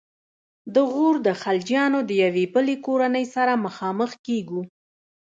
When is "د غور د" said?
0.73-1.29